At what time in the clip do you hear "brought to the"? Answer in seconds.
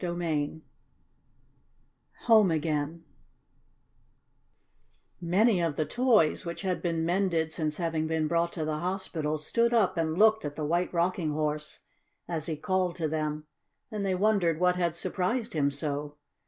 8.27-8.79